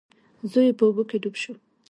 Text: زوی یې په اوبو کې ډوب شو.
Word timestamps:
زوی 0.51 0.65
یې 0.67 0.77
په 0.77 0.83
اوبو 0.87 1.03
کې 1.09 1.17
ډوب 1.23 1.35
شو. 1.41 1.53